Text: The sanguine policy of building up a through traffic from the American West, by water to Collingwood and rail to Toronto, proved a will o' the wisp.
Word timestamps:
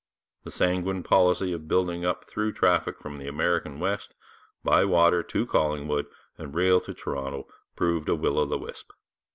The 0.45 0.49
sanguine 0.49 1.03
policy 1.03 1.53
of 1.53 1.67
building 1.67 2.05
up 2.05 2.23
a 2.23 2.25
through 2.25 2.53
traffic 2.53 2.97
from 2.99 3.17
the 3.17 3.27
American 3.27 3.79
West, 3.79 4.15
by 4.63 4.83
water 4.83 5.21
to 5.21 5.45
Collingwood 5.45 6.07
and 6.39 6.55
rail 6.55 6.81
to 6.81 6.93
Toronto, 6.95 7.45
proved 7.75 8.09
a 8.09 8.15
will 8.15 8.39
o' 8.39 8.45
the 8.45 8.57
wisp. 8.57 8.89